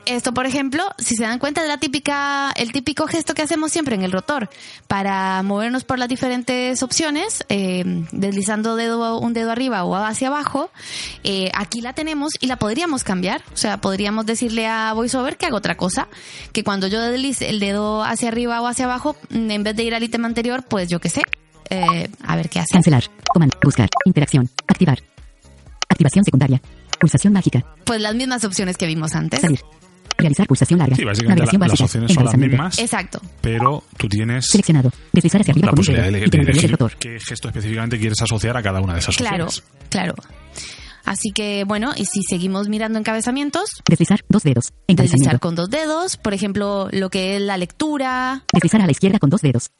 [0.07, 3.73] Esto, por ejemplo, si se dan cuenta de la típica, el típico gesto que hacemos
[3.73, 4.49] siempre en el rotor
[4.89, 10.71] para movernos por las diferentes opciones, eh, deslizando dedo, un dedo arriba o hacia abajo,
[11.23, 13.43] eh, aquí la tenemos y la podríamos cambiar.
[13.53, 16.09] O sea, podríamos decirle a VoiceOver que haga otra cosa,
[16.53, 19.85] que cuando yo deslice el dedo hacia arriba o hacia abajo, mm, en vez de
[19.85, 21.23] ir al ítem anterior, pues yo qué sé,
[21.71, 22.73] eh, a ver qué hace.
[22.73, 23.05] Cancelar.
[23.33, 23.57] Comando.
[23.63, 23.89] Buscar.
[24.05, 24.49] Interacción.
[24.67, 24.99] Activar.
[25.89, 26.61] Activación secundaria.
[27.01, 27.65] Pulsación mágica.
[27.85, 29.41] Pues las mismas opciones que vimos antes.
[29.41, 29.61] Salir.
[30.25, 30.97] Realizar pulsación larga.
[30.97, 33.21] Sí, básicamente Navegación la- las opciones son las mismas, Exacto.
[33.41, 34.91] pero tú tienes Seleccionado.
[35.13, 36.03] Deslizar hacia arriba la con un dedo.
[36.03, 39.71] de, de qué gesto específicamente quieres asociar a cada una de esas Claro, opciones.
[39.91, 40.15] claro.
[41.05, 44.73] Así que bueno, y si seguimos mirando encabezamientos, Deslizar dos dedos.
[44.89, 48.43] deslizar con dos dedos, por ejemplo, lo que es la lectura.
[48.53, 49.71] Deslizar a la izquierda con dos dedos.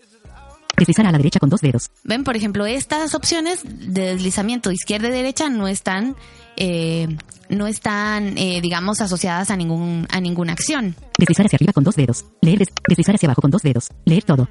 [0.77, 1.91] Deslizar a la derecha con dos dedos.
[2.05, 6.17] Ven, por ejemplo, estas opciones de deslizamiento de izquierda y derecha no están,
[6.57, 7.09] eh,
[7.49, 10.97] no están, eh, digamos, asociadas a ningún, a ninguna acción.
[11.19, 12.25] Deslizar hacia arriba con dos dedos.
[12.41, 13.89] Leer des- deslizar hacia abajo con dos dedos.
[14.05, 14.49] Leer todo.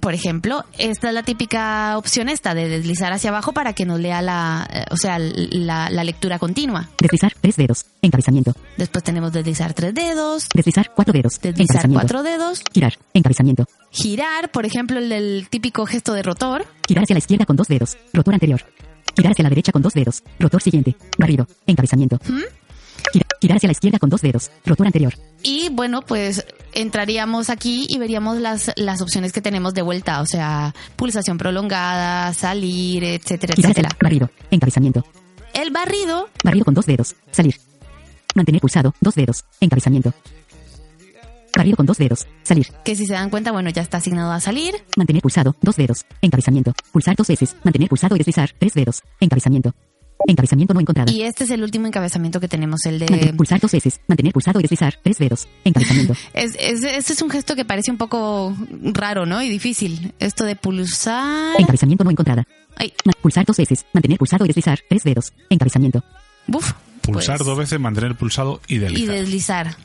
[0.00, 4.00] Por ejemplo, esta es la típica opción esta de deslizar hacia abajo para que nos
[4.00, 6.90] lea la, eh, o sea, la, la lectura continua.
[7.00, 7.86] Deslizar tres dedos.
[8.02, 8.54] Encabezamiento.
[8.76, 11.40] Después tenemos deslizar tres dedos, Deslizar cuatro dedos.
[11.40, 12.94] deslizar cuatro dedos, Girar.
[13.14, 13.66] Encabezamiento.
[13.94, 16.66] Girar, por ejemplo, el del típico gesto de rotor.
[16.86, 17.96] Girar hacia la izquierda con dos dedos.
[18.12, 18.60] Rotor anterior.
[19.16, 20.22] Girar hacia la derecha con dos dedos.
[20.38, 20.96] Rotor siguiente.
[21.18, 21.46] Barrido.
[21.66, 22.18] Encabezamiento.
[23.12, 24.50] Gira- girar hacia la izquierda con dos dedos.
[24.66, 25.14] Rotor anterior.
[25.42, 30.26] Y bueno, pues entraríamos aquí y veríamos las, las opciones que tenemos de vuelta, o
[30.26, 33.88] sea, pulsación prolongada, salir, etcétera, Girar hacia la...
[33.88, 33.98] etcétera.
[34.02, 34.30] Barrido.
[34.50, 35.04] Encabezamiento.
[35.52, 37.14] El barrido, Barrido con dos dedos.
[37.30, 37.54] Salir.
[38.34, 38.92] Mantener pulsado.
[39.00, 39.44] Dos dedos.
[39.60, 40.12] Encabezamiento.
[41.56, 42.26] Barrido con dos dedos.
[42.42, 42.66] Salir.
[42.84, 44.74] que si se dan cuenta, bueno, ya está asignado a salir.
[44.96, 45.54] Mantener pulsado.
[45.62, 46.04] Dos dedos.
[46.20, 46.72] Encabezamiento.
[46.92, 47.56] Pulsar dos veces.
[47.62, 48.50] Mantener pulsado y deslizar.
[48.58, 49.02] Tres dedos.
[49.20, 49.72] Encabezamiento.
[50.26, 51.12] Encabezamiento no encontrada.
[51.12, 53.06] Y este es el último encabezamiento que tenemos, el de...
[53.10, 54.00] Mantener pulsar dos veces.
[54.08, 54.94] Mantener pulsado y deslizar.
[55.02, 55.46] Tres dedos.
[55.64, 56.14] Encabezamiento.
[56.34, 58.56] Es, es- este es un gesto que parece un poco
[58.92, 59.42] raro, ¿no?
[59.42, 60.14] Y difícil.
[60.18, 61.60] Esto de pulsar...
[61.60, 62.46] Encabezamiento no encontrada.
[62.76, 63.84] Ay, Pulsar dos veces.
[63.92, 64.78] Mantener pulsado y deslizar.
[64.88, 65.32] Tres dedos.
[65.50, 66.02] Encabezamiento.
[66.46, 66.72] buf.
[67.02, 69.76] Pulsar pues, dos veces, mantener pulsado y Y deslizar.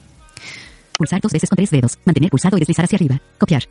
[0.99, 1.97] Pulsar dos veces con tres dedos.
[2.05, 3.19] Mantener pulsado y deslizar hacia arriba.
[3.39, 3.63] Copiar.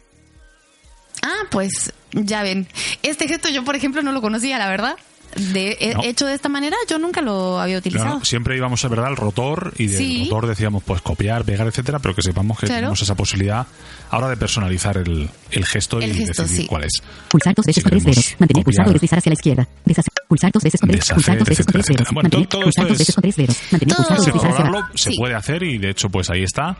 [1.23, 2.67] Ah, pues ya ven.
[3.03, 4.97] Este gesto yo, por ejemplo, no lo conocía, la verdad.
[5.37, 6.03] De, he- No.
[6.05, 8.13] Hecho de esta manera, yo nunca lo había utilizado.
[8.13, 10.25] Claro, siempre íbamos a verdad al rotor y del Sí.
[10.31, 12.79] rotor decíamos pues copiar, pegar, etcétera, pero que sepamos que Claro.
[12.81, 13.67] tenemos esa posibilidad
[14.09, 16.67] ahora de personalizar el, el gesto El y gesto, decidir sí.
[16.67, 16.93] cuál es.
[17.29, 18.37] Pulsar dos veces Si con tres dedos.
[18.39, 18.95] Mantener pulsado y copiar.
[18.95, 19.69] deslizar hacia la izquierda.
[19.85, 20.13] Deshacer.
[20.29, 22.13] Pulsar dos veces con tres Deshacer, Pulsar dos veces con etcétera, tres dedos.
[22.15, 23.57] Mantener pulsar dos es- veces con tres dedos.
[23.71, 26.77] Mantener pulsado y deslizar hacia probarlo se puede hacer y de hecho pues ahí está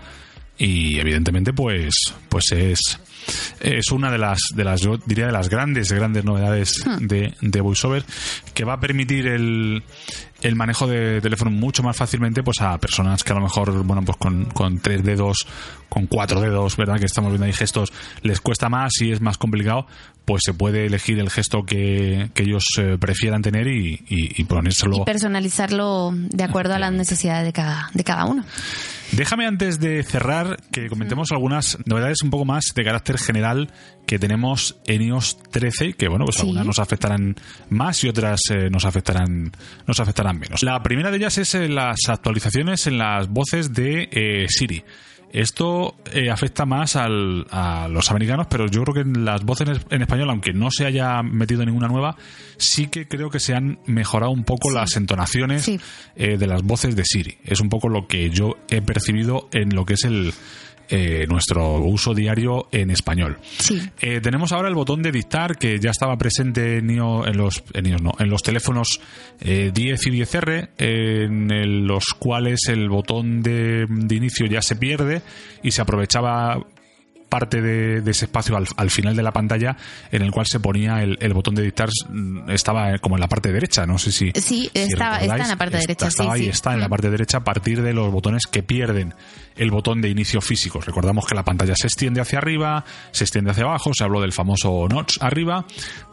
[0.59, 1.95] y evidentemente pues
[2.29, 2.99] pues es
[3.61, 7.07] es una de las de las yo diría de las grandes grandes novedades Hmm.
[7.07, 8.05] de, de VoiceOver
[8.55, 9.83] que va a permitir el,
[10.43, 14.03] el manejo de teléfono mucho más fácilmente pues a personas que a lo mejor bueno
[14.05, 15.47] pues con, con tres dedos
[15.89, 19.37] con cuatro dedos verdad que estamos viendo ahí gestos les cuesta más y es más
[19.39, 19.87] complicado
[20.25, 24.45] pues se puede elegir el gesto que, que ellos eh, prefieran tener y, y, y
[24.45, 28.45] ponérselo Y personalizarlo de acuerdo a las necesidades de cada, de cada uno.
[29.13, 33.71] Déjame antes de cerrar que comentemos algunas novedades un poco más de carácter general
[34.07, 36.43] que tenemos en iOS 13, que bueno, pues Sí.
[36.43, 37.35] algunas nos afectarán
[37.71, 39.51] más y otras eh, nos afectarán
[39.87, 40.63] nos afectarán menos.
[40.63, 44.83] La primera de ellas es eh, las actualizaciones en las voces de eh, Siri.
[45.31, 49.69] Esto eh, afecta más al- a los americanos, pero yo creo que en las voces
[49.91, 52.17] en, español, aunque no se haya metido ninguna nueva,
[52.57, 55.79] sí que creo que se han mejorado un poco las entonaciones Sí.
[56.17, 57.37] eh, de las voces de Siri.
[57.45, 60.33] Es un poco lo que yo he percibido en lo que es el
[60.89, 63.39] eh, nuestro uso diario en español.
[63.59, 63.81] Sí.
[64.01, 67.63] Eh, tenemos ahora el botón de dictar que ya estaba presente en, iO- en los
[67.75, 69.01] en, iOS no, en los teléfonos
[69.41, 74.77] eh, 10 y 10R, en el- los cuales el botón de, de inicio ya se
[74.77, 75.23] pierde
[75.63, 76.65] y se aprovechaba
[77.29, 79.77] parte de, de ese espacio al, al final de la pantalla
[80.11, 83.21] en el cual se ponía el, el botón de dictar mm, estaba eh, como en
[83.21, 86.09] la parte derecha no sé si Sí, si estaba- está en la parte está- derecha,
[86.09, 86.51] estaba sí, ahí sí.
[86.51, 86.91] está en la Mm.
[86.91, 89.15] parte derecha a partir de los botones que pierden
[89.57, 93.51] el botón de inicio físico recordamos que la pantalla se extiende hacia arriba se extiende
[93.51, 95.67] hacia abajo se habló del famoso notch arriba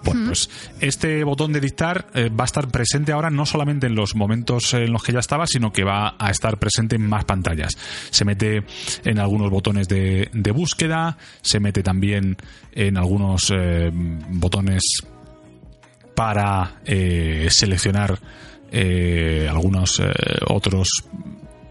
[0.04, 0.50] bueno pues
[0.82, 4.74] este botón de dictar eh, va a estar presente ahora no solamente en los momentos
[4.74, 7.78] en los que ya estaba sino que va a estar presente en más pantallas
[8.10, 8.64] se mete
[9.04, 11.05] en algunos botones de, de búsqueda
[11.42, 12.38] se mete también
[12.74, 14.82] en algunos eh, botones
[16.16, 18.18] para eh, seleccionar
[18.72, 20.02] eh, algunos
[20.48, 20.88] otros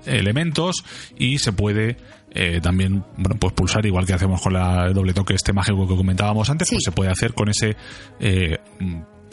[0.06, 0.84] elementos
[1.18, 1.96] y se puede
[2.30, 5.96] eh, también bueno pues pulsar igual que hacemos con la doble toque este mágico que
[5.96, 6.74] comentábamos antes Sí.
[6.76, 7.76] pues se puede hacer con ese
[8.20, 8.58] eh,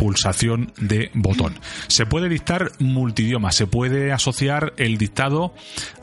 [0.02, 1.54] pulsación de botón.
[1.86, 5.54] Se puede dictar multidioma, se puede asociar el dictado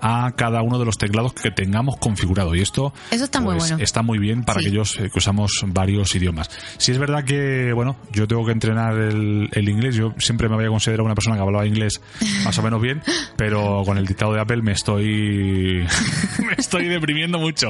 [0.01, 3.71] a cada uno de los teclados que tengamos configurado y esto Eso está muy pues,
[3.71, 3.83] bueno.
[3.83, 4.67] está muy bien para Sí.
[4.69, 6.49] aquellos eh, que usamos varios idiomas.
[6.77, 10.55] Si es verdad que, bueno, yo tengo que entrenar el, el inglés, yo siempre me
[10.55, 12.01] había considerado una persona que hablaba inglés
[12.45, 13.03] más o menos bien,
[13.37, 15.85] pero con el dictado de Apple me estoy
[16.47, 17.69] me estoy deprimiendo mucho.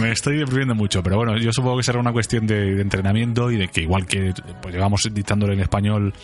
[0.00, 3.50] Me estoy deprimiendo mucho, pero bueno, yo supongo que será una cuestión de, de entrenamiento
[3.50, 6.14] y de que igual que pues, llevamos dictándolo en español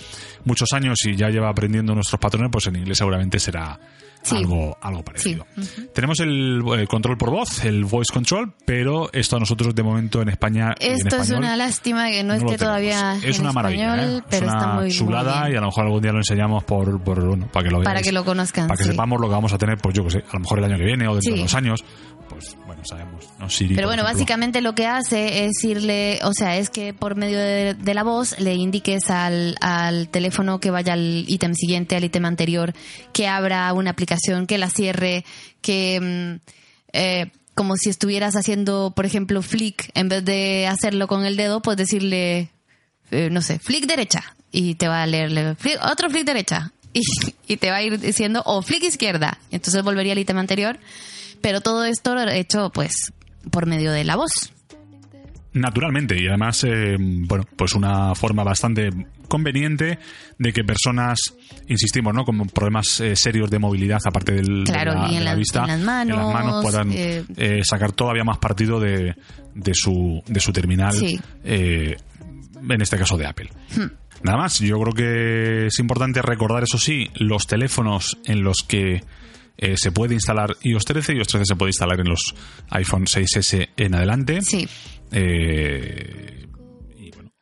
[0.44, 3.78] muchos años y ya lleva aprendiendo nuestros patrones, pues en inglés seguramente será
[4.24, 4.36] Sí.
[4.36, 5.46] algo, algo parecido.
[5.60, 5.88] Sí.
[5.94, 10.22] Tenemos el, eh, control por voz, el voice control, pero esto a nosotros de momento
[10.22, 13.16] en España en Esto es una lástima que no, no esté todavía.
[13.22, 14.22] Es en una español, maravilla, ¿eh?
[14.30, 15.52] pero es una está muy, muy chulada bien.
[15.54, 17.88] y a lo mejor algún día lo enseñamos por, por bueno, para que lo veáis.
[17.88, 18.90] Para que lo conozcan, Para que sí.
[18.90, 20.78] sepamos lo que vamos a tener, pues yo que sé, a lo mejor el año
[20.78, 21.84] que viene o dentro de dos años.
[22.26, 23.22] Pues bueno, sabemos.
[23.38, 23.50] ¿no?
[23.50, 24.14] Siri, Pero bueno, ejemplo.
[24.18, 28.02] básicamente lo que hace es irle, o sea, es que por medio de, de la
[28.02, 32.72] voz le indiques al, al teléfono que vaya al ítem siguiente, al ítem anterior,
[33.12, 34.13] que abra una aplicación,
[34.46, 35.24] que la cierre,
[35.60, 36.50] que mm,
[36.92, 41.60] eh, como si estuvieras haciendo, por ejemplo, flick, en vez de hacerlo con el dedo,
[41.62, 42.50] pues decirle,
[43.10, 46.72] eh, no sé, flick derecha, y te va a leerle, flick- otro flick derecha,
[47.46, 50.78] y, te va a ir diciendo, o flick izquierda, entonces volvería al ítem anterior,
[51.40, 53.12] pero todo esto hecho, pues,
[53.50, 54.32] por medio de la voz.
[55.52, 58.90] Naturalmente, y además, eh, bueno, pues una forma bastante
[59.28, 59.98] conveniente
[60.38, 61.18] de que personas,
[61.68, 62.24] insistimos, ¿no?
[62.24, 65.30] Con problemas eh, serios de movilidad, aparte del, Claro, de, la, y en de la
[65.30, 69.14] las- vista, en las manos, manos puedan eh, eh, sacar todavía más partido de,
[69.54, 71.18] de, su, de su terminal, Sí.
[71.44, 71.96] eh,
[72.68, 73.50] en este caso de Apple.
[74.22, 79.02] Nada más, yo creo que es importante recordar, eso sí, los teléfonos en los que
[79.58, 82.34] eh, se puede instalar iOS 13, iOS 13 se puede instalar en los
[82.70, 84.40] iPhone 6S en adelante.
[84.42, 84.66] Sí.
[85.12, 86.46] Eh,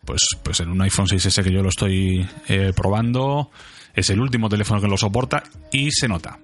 [0.04, 3.50] pues, pues en un iPhone 6S que yo lo estoy eh, probando,
[3.94, 6.38] es el último teléfono que lo soporta y se nota.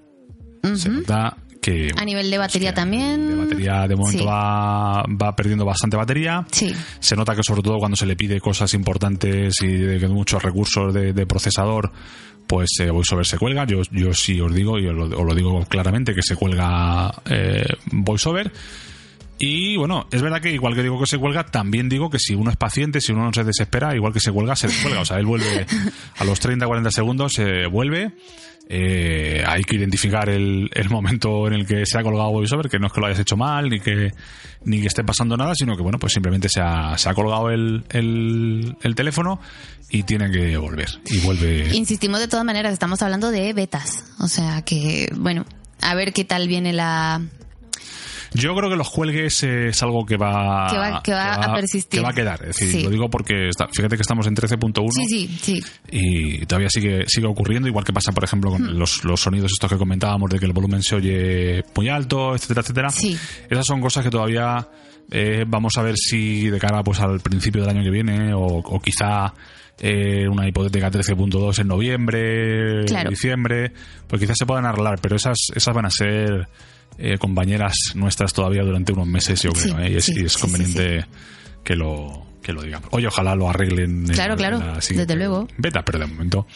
[0.74, 1.90] Se nota que...
[1.96, 3.28] A nivel de batería que también.
[3.28, 4.24] De batería de momento Sí.
[4.24, 6.44] va, va perdiendo bastante batería.
[6.50, 6.72] Sí.
[7.00, 10.92] Se nota que sobre todo cuando se le pide cosas importantes y de muchos recursos
[10.92, 11.92] de, de procesador,
[12.46, 13.64] pues eh, VoiceOver se cuelga.
[13.66, 17.12] Yo, yo sí os digo, y os lo, os lo digo claramente, que se cuelga
[17.26, 18.52] eh, VoiceOver.
[19.38, 22.34] Y bueno, es verdad que igual que digo que se cuelga, también digo que si
[22.34, 25.00] uno es paciente, si uno no se desespera, igual que se cuelga, se descuelga.
[25.00, 25.66] O sea, él vuelve
[26.16, 28.12] a los 30, 40 segundos, se vuelve.
[28.70, 32.78] Eh, hay que identificar el, el momento en el que se ha colgado VoiceOver, que
[32.78, 34.12] no es que lo hayas hecho mal, ni que,
[34.64, 37.50] ni que esté pasando nada, sino que bueno, pues simplemente se ha, se ha colgado
[37.50, 39.40] el, el, el teléfono
[39.88, 40.88] y tiene que volver.
[41.06, 41.74] Y vuelve.
[41.74, 44.04] Insistimos de todas maneras, estamos hablando de betas.
[44.18, 45.46] O sea que, bueno,
[45.80, 47.22] a ver qué tal viene la...
[48.34, 52.00] Yo creo que los cuelgues es algo que va, Que va- que va a persistir.
[52.00, 52.40] Que va a quedar.
[52.42, 52.82] Es decir, Sí.
[52.82, 55.62] lo digo porque está- fíjate que estamos en 13.1 Sí, sí, sí.
[55.90, 59.70] y todavía sigue sigue ocurriendo, igual que pasa, por ejemplo, con los, los sonidos estos
[59.70, 62.90] que comentábamos de que el volumen se oye muy alto, etcétera, etcétera.
[62.90, 63.16] Sí.
[63.48, 64.68] Esas son cosas que todavía
[65.10, 68.40] eh, vamos a ver si de cara pues al principio del año que viene o,
[68.42, 69.32] o quizá
[69.80, 73.08] eh, una hipotética 13.2 en noviembre, Claro.
[73.10, 73.72] diciembre,
[74.06, 76.46] pues quizás se puedan arreglar, pero esas esas van a ser
[76.98, 79.92] eh, compañeras nuestras todavía durante unos meses, yo Sí, creo, ¿eh?
[79.92, 81.06] y es, sí, y es sí, conveniente
[81.64, 82.88] que lo que lo digamos.
[82.92, 84.06] Oye, ojalá lo arreglen.
[84.06, 85.46] en Claro, la- claro, en la desde luego.
[85.58, 86.46] Beta, pero de momento,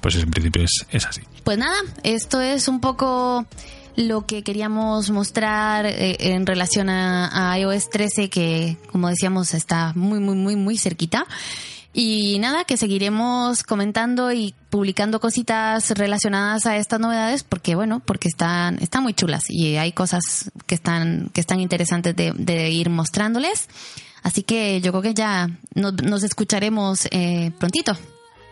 [0.00, 1.22] pues en principio es, es así.
[1.44, 3.46] Pues nada, esto es un poco
[3.94, 9.92] lo que queríamos mostrar eh, en relación a, a iOS 13 que, como decíamos, está
[9.94, 11.26] muy, muy, muy, muy cerquita.
[11.98, 18.28] Y nada, que seguiremos comentando y publicando cositas relacionadas a estas novedades porque, bueno, porque
[18.28, 22.90] están, están muy chulas y hay cosas que están, que están interesantes de, de ir
[22.90, 23.70] mostrándoles.
[24.22, 27.96] Así que yo creo que ya nos, nos escucharemos eh, prontito.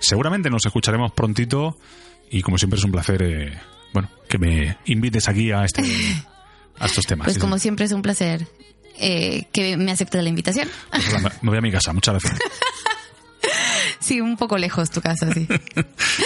[0.01, 1.77] Seguramente nos escucharemos prontito
[2.31, 3.61] y como siempre es un placer, eh,
[3.93, 5.83] bueno, que me invites aquí a este
[6.79, 7.27] a estos temas.
[7.27, 8.49] Pues como siempre es un placer
[8.99, 10.67] eh, que me aceptes la invitación.
[10.91, 12.41] Pues me voy a mi casa, muchas gracias.
[14.05, 15.49] Sí, un poco lejos tu casa, sí.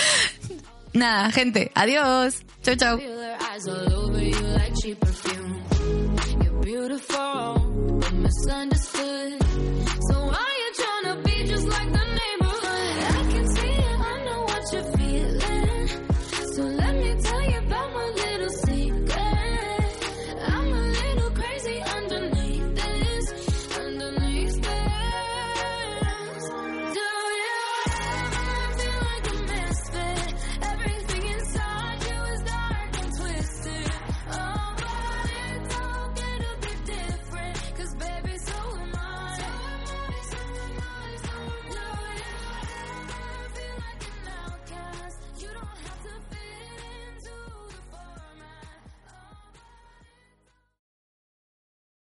[0.94, 2.42] Nada, gente, adiós.
[2.64, 2.98] Chau, chau.
[8.20, 9.37] Misunderstood.